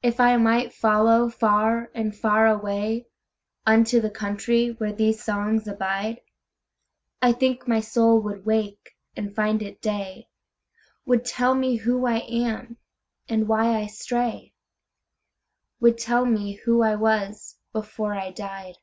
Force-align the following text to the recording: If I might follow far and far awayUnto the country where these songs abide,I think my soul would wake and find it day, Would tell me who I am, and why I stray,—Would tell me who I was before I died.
If 0.00 0.20
I 0.20 0.36
might 0.36 0.72
follow 0.72 1.28
far 1.28 1.90
and 1.92 2.14
far 2.16 2.46
awayUnto 2.56 4.00
the 4.00 4.08
country 4.08 4.68
where 4.78 4.92
these 4.92 5.24
songs 5.24 5.66
abide,I 5.66 7.32
think 7.32 7.66
my 7.66 7.80
soul 7.80 8.20
would 8.20 8.46
wake 8.46 8.96
and 9.16 9.34
find 9.34 9.60
it 9.60 9.82
day, 9.82 10.28
Would 11.04 11.24
tell 11.24 11.56
me 11.56 11.74
who 11.74 12.06
I 12.06 12.18
am, 12.18 12.76
and 13.28 13.48
why 13.48 13.76
I 13.80 13.86
stray,—Would 13.88 15.98
tell 15.98 16.24
me 16.24 16.52
who 16.64 16.82
I 16.84 16.94
was 16.94 17.56
before 17.72 18.14
I 18.14 18.30
died. 18.30 18.76